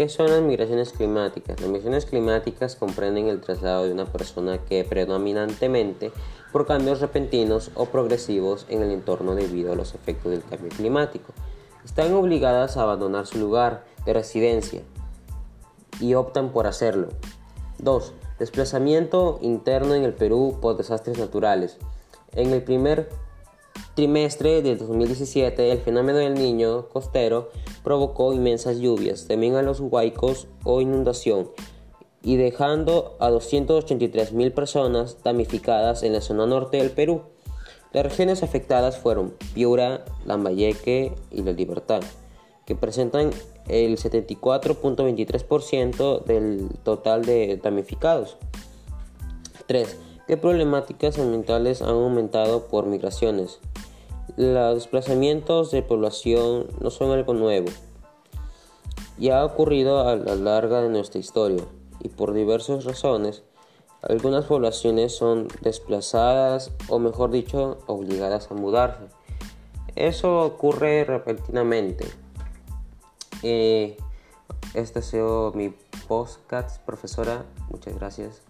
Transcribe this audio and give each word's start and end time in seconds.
¿Qué 0.00 0.08
son 0.08 0.30
las 0.30 0.40
migraciones 0.40 0.92
climáticas? 0.92 1.60
Las 1.60 1.68
migraciones 1.68 2.06
climáticas 2.06 2.74
comprenden 2.74 3.28
el 3.28 3.42
traslado 3.42 3.84
de 3.84 3.92
una 3.92 4.06
persona 4.06 4.56
que 4.56 4.82
predominantemente 4.82 6.10
por 6.52 6.66
cambios 6.66 7.02
repentinos 7.02 7.70
o 7.74 7.84
progresivos 7.84 8.64
en 8.70 8.80
el 8.80 8.92
entorno 8.92 9.34
debido 9.34 9.74
a 9.74 9.76
los 9.76 9.94
efectos 9.94 10.32
del 10.32 10.42
cambio 10.42 10.70
climático. 10.70 11.34
Están 11.84 12.14
obligadas 12.14 12.78
a 12.78 12.84
abandonar 12.84 13.26
su 13.26 13.36
lugar 13.36 13.84
de 14.06 14.14
residencia 14.14 14.80
y 16.00 16.14
optan 16.14 16.48
por 16.48 16.66
hacerlo. 16.66 17.08
2. 17.80 18.14
Desplazamiento 18.38 19.38
interno 19.42 19.94
en 19.94 20.04
el 20.04 20.14
Perú 20.14 20.60
por 20.62 20.78
desastres 20.78 21.18
naturales. 21.18 21.76
En 22.32 22.54
el 22.54 22.62
primer 22.62 23.10
trimestre 24.00 24.62
del 24.62 24.78
2017, 24.78 25.72
el 25.72 25.78
fenómeno 25.78 26.20
del 26.20 26.32
niño 26.32 26.88
costero 26.88 27.50
provocó 27.84 28.32
inmensas 28.32 28.78
lluvias, 28.78 29.28
también 29.28 29.56
a 29.56 29.62
los 29.62 29.78
huaicos 29.78 30.46
o 30.64 30.80
inundación, 30.80 31.50
y 32.22 32.36
dejando 32.36 33.18
a 33.20 33.28
283.000 33.28 34.54
personas 34.54 35.22
damnificadas 35.22 36.02
en 36.02 36.14
la 36.14 36.22
zona 36.22 36.46
norte 36.46 36.78
del 36.78 36.92
Perú. 36.92 37.24
Las 37.92 38.04
regiones 38.04 38.42
afectadas 38.42 38.96
fueron 38.96 39.34
Piura, 39.52 40.06
Lambayeque 40.24 41.12
y 41.30 41.42
La 41.42 41.52
Libertad, 41.52 42.00
que 42.64 42.74
presentan 42.74 43.32
el 43.68 43.98
74.23% 43.98 46.24
del 46.24 46.70
total 46.84 47.26
de 47.26 47.60
damnificados. 47.62 48.38
3. 49.66 49.98
¿Qué 50.26 50.38
problemáticas 50.38 51.18
ambientales 51.18 51.82
han 51.82 51.90
aumentado 51.90 52.68
por 52.68 52.86
migraciones? 52.86 53.60
Los 54.36 54.74
desplazamientos 54.74 55.70
de 55.70 55.82
población 55.82 56.68
no 56.80 56.90
son 56.90 57.10
algo 57.10 57.34
nuevo. 57.34 57.68
Ya 59.18 59.40
ha 59.40 59.44
ocurrido 59.44 60.06
a 60.08 60.16
lo 60.16 60.34
largo 60.36 60.76
de 60.76 60.88
nuestra 60.88 61.20
historia 61.20 61.64
y 62.00 62.08
por 62.08 62.32
diversas 62.32 62.84
razones, 62.84 63.42
algunas 64.02 64.46
poblaciones 64.46 65.14
son 65.14 65.48
desplazadas 65.60 66.70
o 66.88 66.98
mejor 66.98 67.30
dicho, 67.30 67.78
obligadas 67.86 68.50
a 68.50 68.54
mudarse. 68.54 69.04
Eso 69.94 70.40
ocurre 70.40 71.04
repentinamente. 71.04 72.06
Eh, 73.42 73.96
este 74.74 75.00
ha 75.00 75.02
sido 75.02 75.52
mi 75.54 75.74
podcast, 76.08 76.80
profesora. 76.82 77.44
Muchas 77.68 77.94
gracias. 77.94 78.42